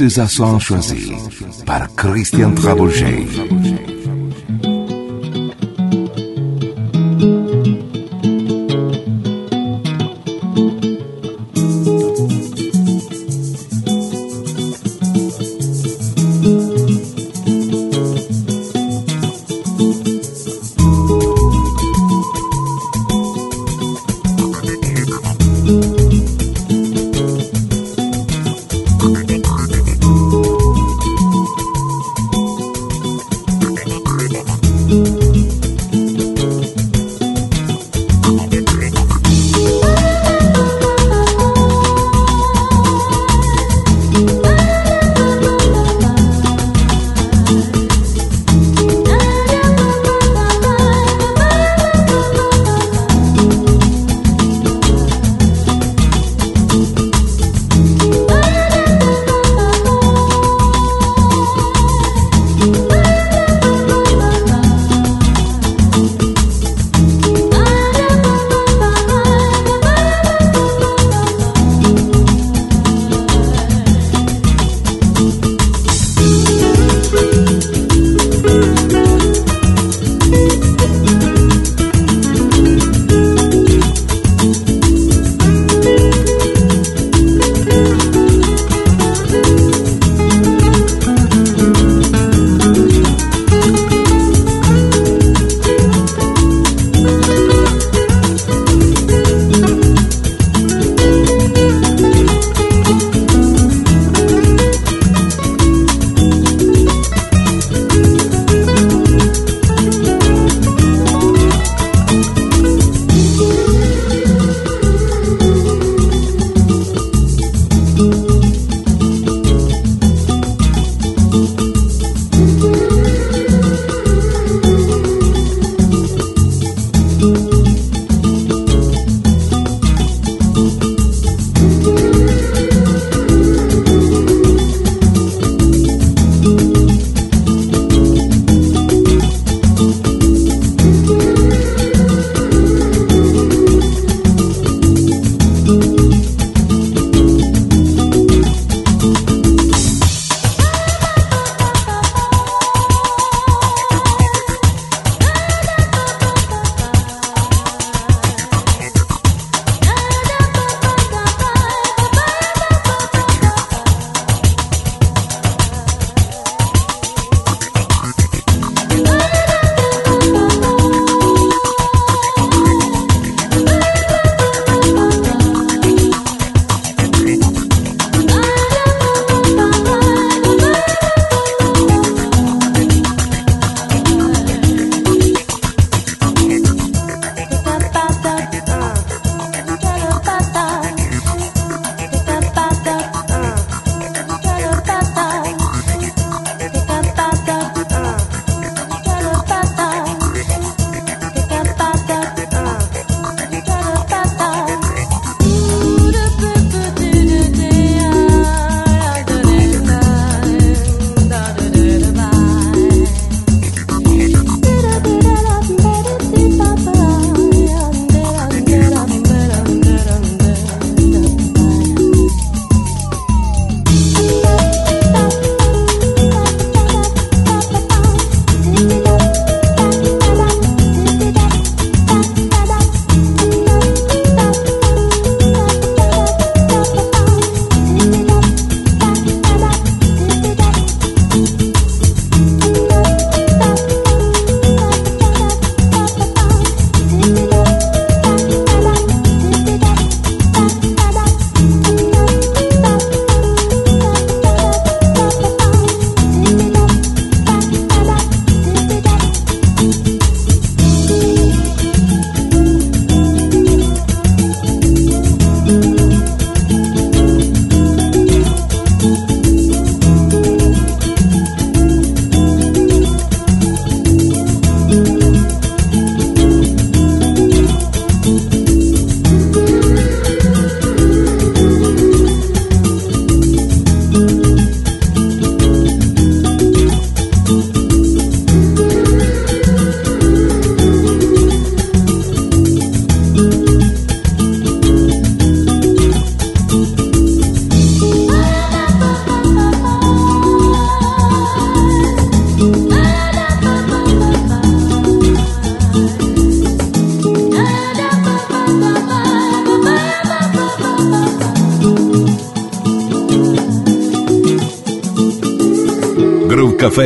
[0.00, 1.12] Le César choisi
[1.66, 3.26] par Christian Trabouget.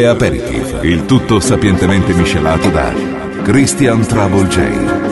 [0.02, 2.92] Caffè Aperitif, il tutto sapientemente miscelato da
[3.44, 5.11] Christian Travel J.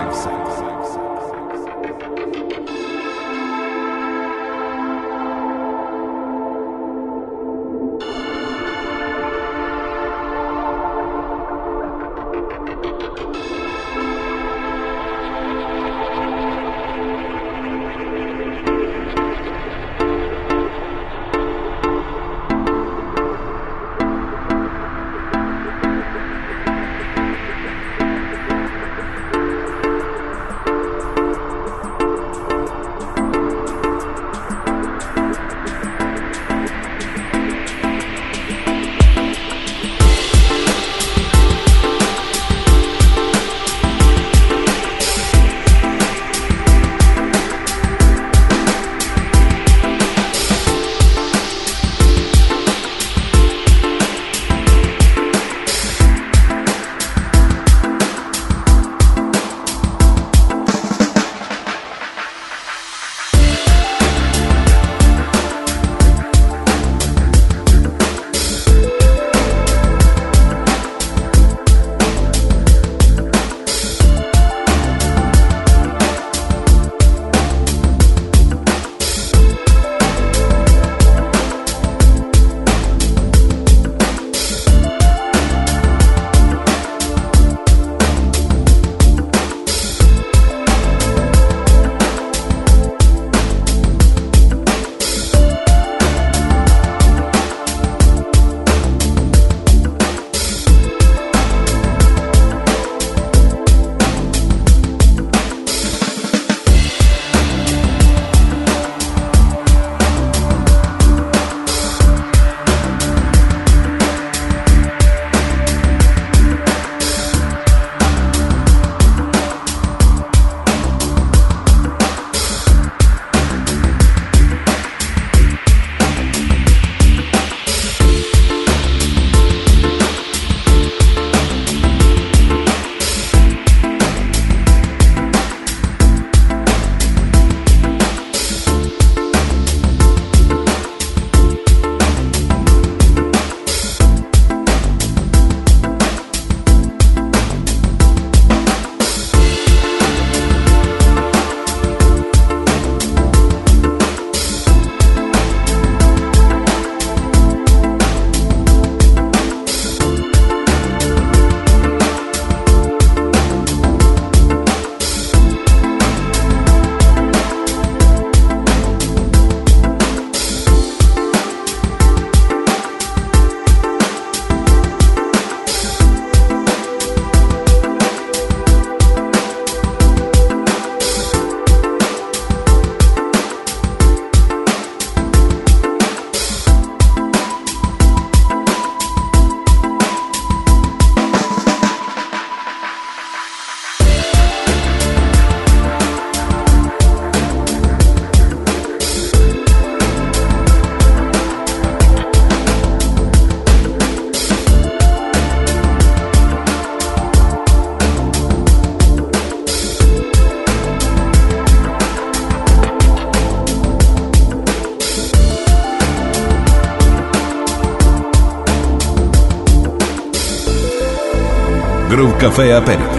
[222.41, 223.10] Café América.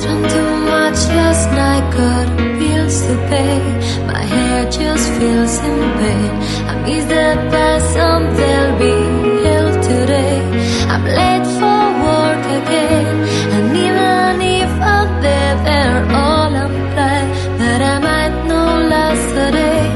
[0.00, 2.26] dreamt too much last night, got
[2.58, 3.58] bills to pay.
[4.06, 6.30] My hair just feels in pain.
[6.70, 8.96] I miss the that person, there'll be
[9.44, 10.38] hell today.
[10.92, 13.14] I'm late for work again,
[13.54, 17.28] and even if I'm there, they're all implied
[17.60, 19.86] that I might know last a day.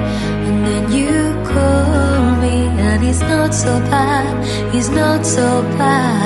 [0.46, 1.14] And then you
[1.52, 2.56] call me,
[2.86, 4.32] and it's not so bad,
[4.74, 6.17] it's not so bad.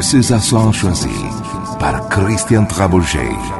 [0.00, 1.10] Precisa só Sanchoisi
[1.78, 3.59] par Christian Trabouget.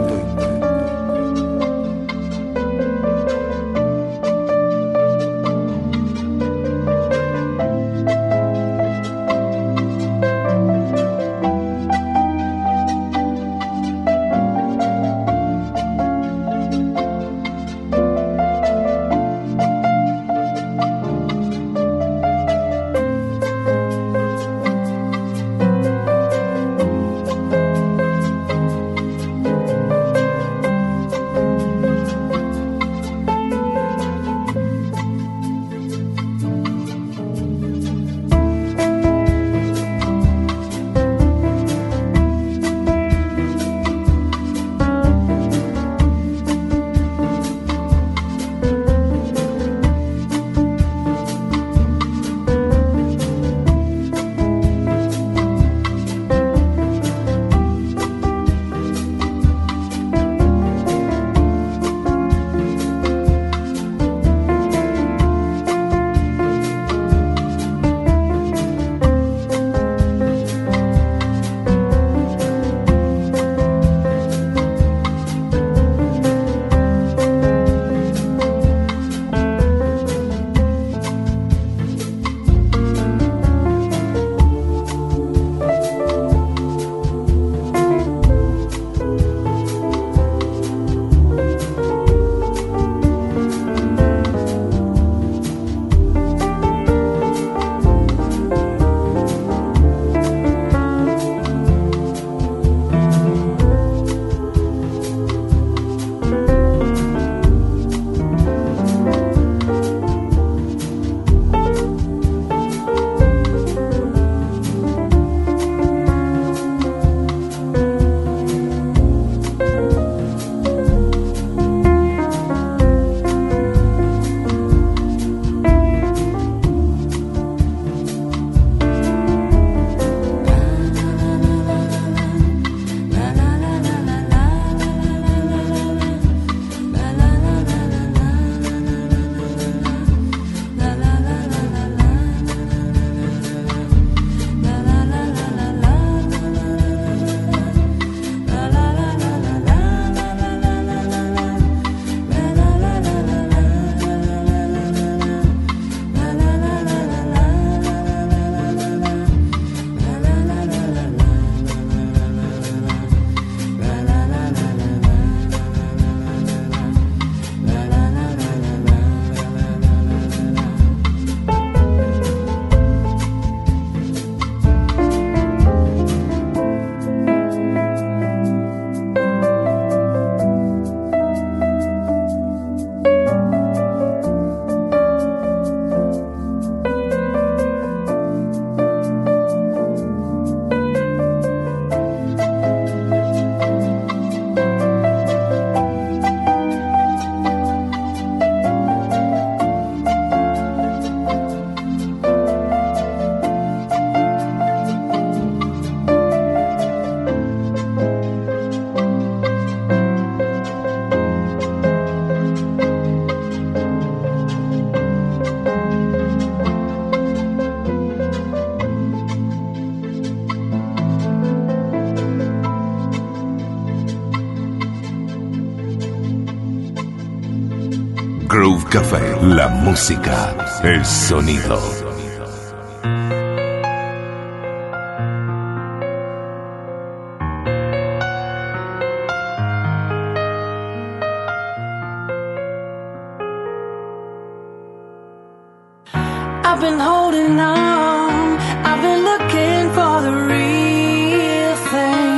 [246.69, 248.57] I've been holding on,
[248.89, 252.37] I've been looking for the real thing,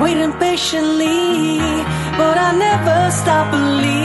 [0.00, 1.22] waiting patiently
[2.18, 4.02] but I never stop believing.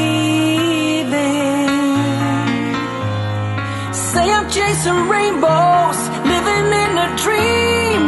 [3.93, 5.99] Say I'm chasing rainbows,
[6.31, 8.01] living in a dream.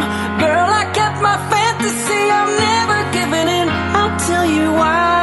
[0.43, 3.67] Girl, I kept my fantasy, I'm never giving in.
[3.99, 5.18] I'll tell you why.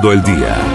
[0.00, 0.71] todo el día.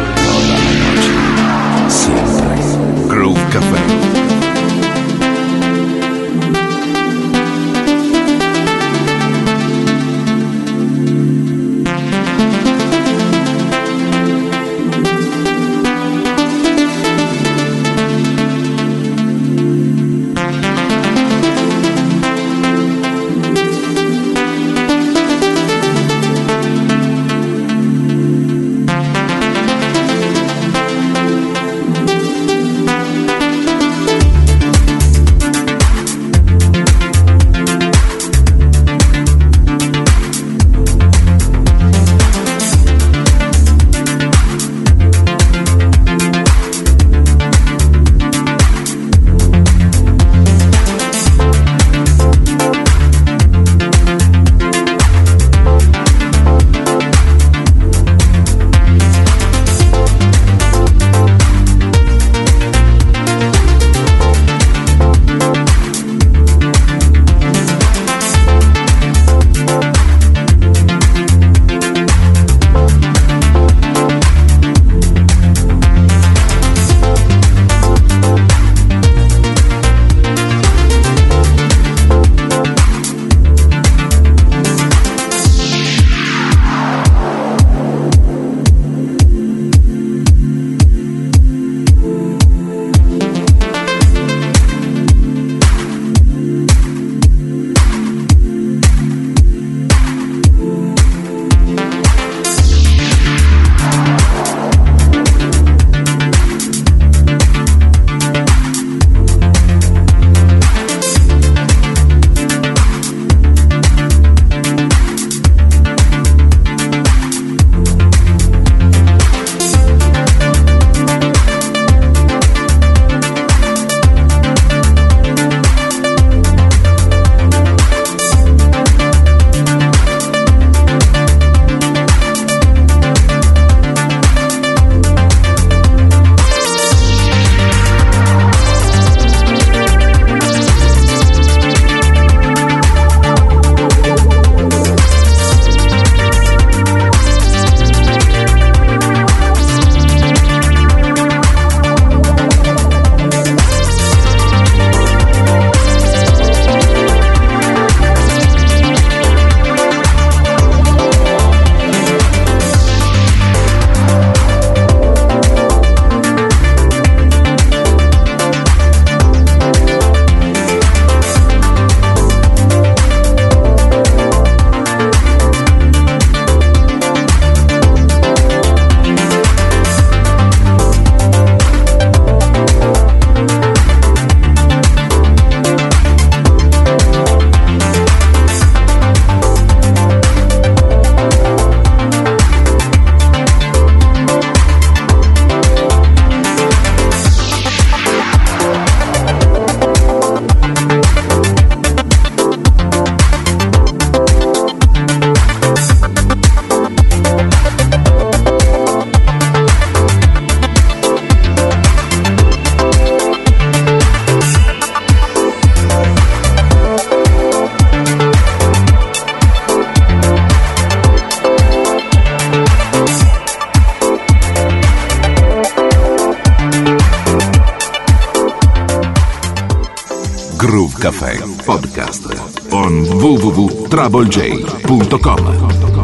[230.57, 232.25] Groove Café Podcast
[232.71, 235.96] on www.troublej.com.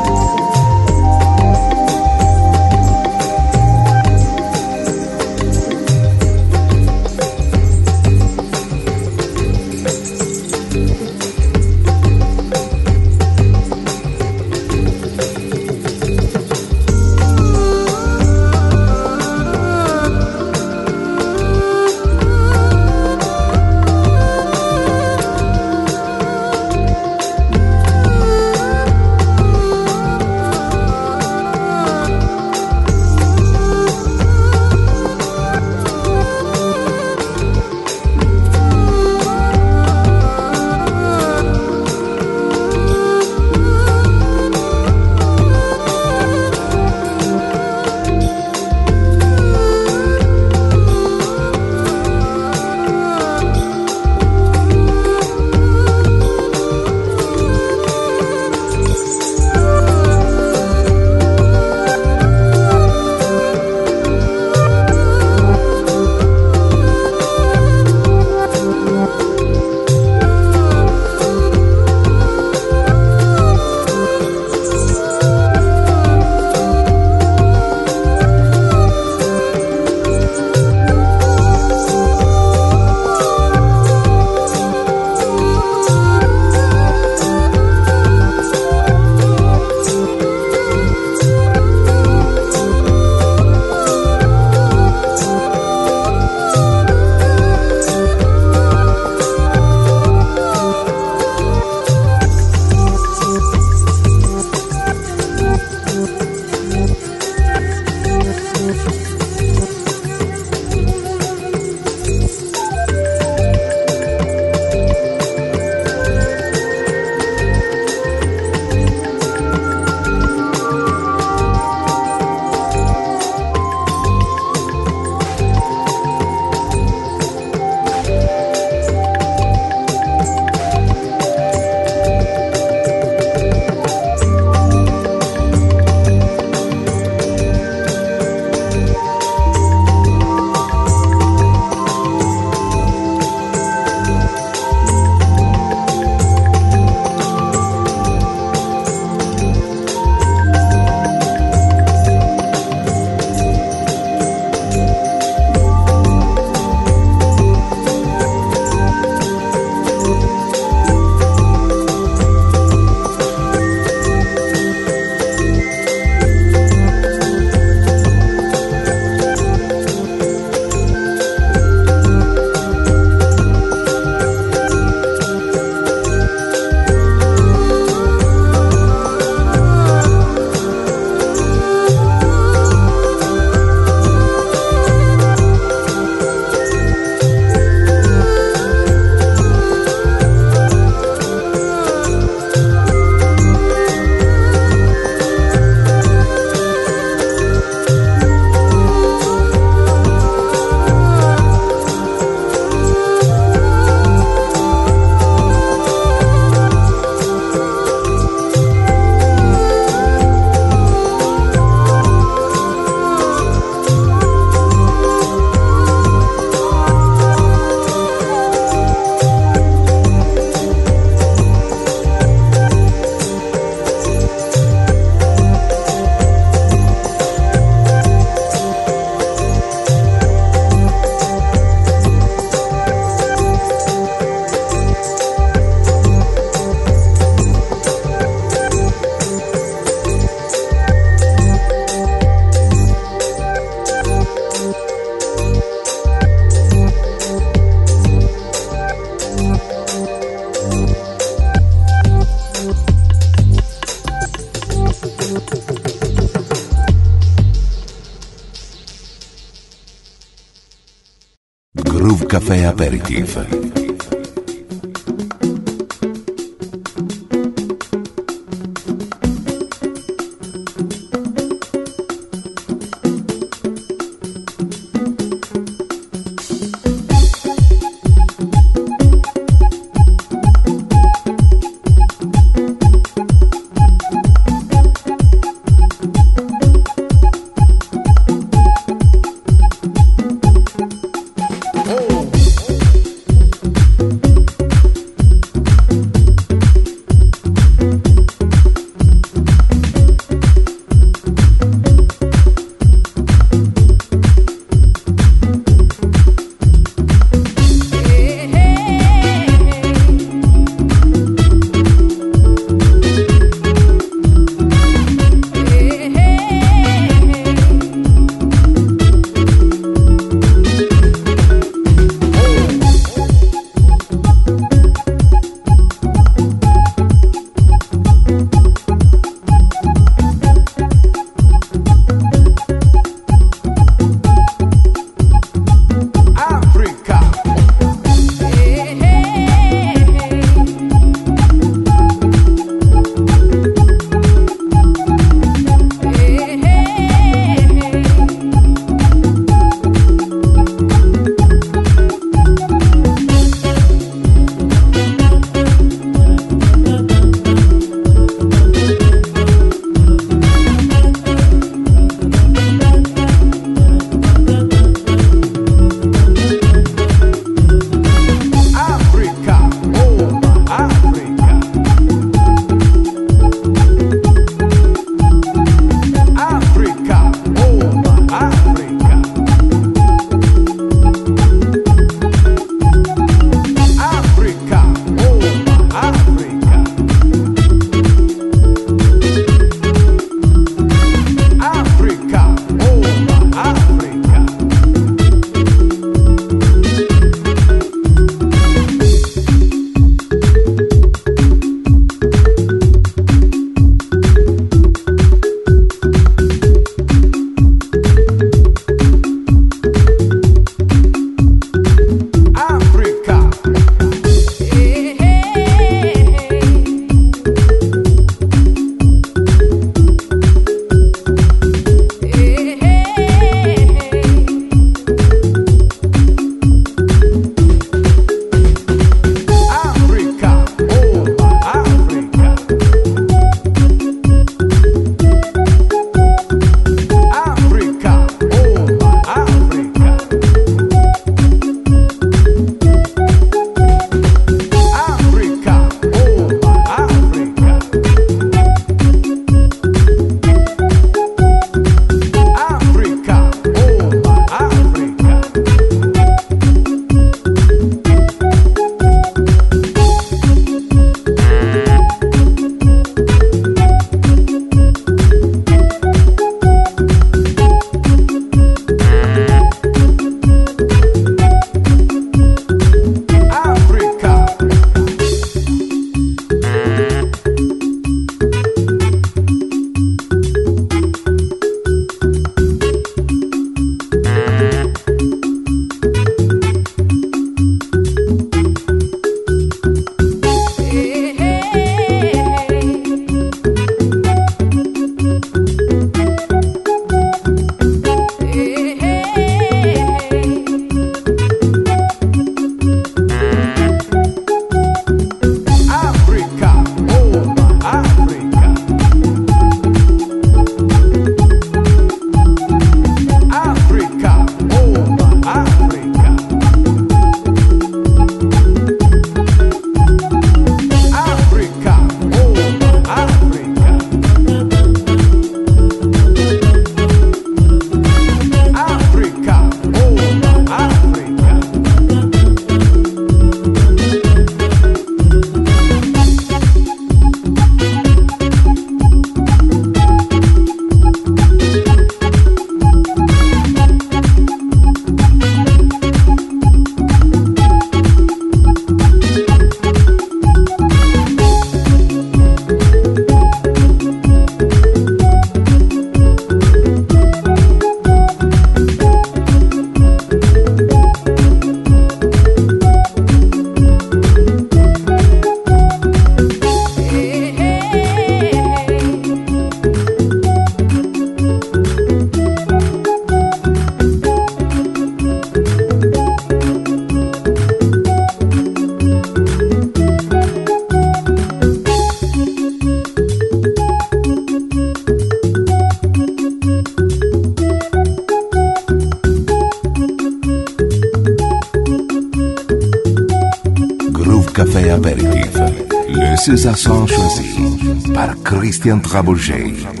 [598.81, 600.00] Cristian Traboget.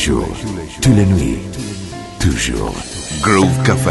[0.00, 0.26] jours,
[0.80, 1.38] tous les nuits,
[2.18, 2.74] toujours.
[3.20, 3.90] Groove Café.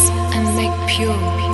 [0.00, 1.53] and make pure.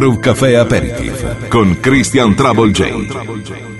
[0.00, 3.79] Groove Café Aperitif con Christian Trouble J.